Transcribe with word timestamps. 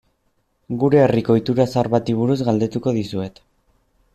Gure 0.83 0.99
herriko 1.01 1.35
ohitura 1.35 1.67
zahar 1.73 1.91
bati 1.97 2.15
buruz 2.23 2.39
galdetuko 2.49 2.95
dizuet. 2.99 3.43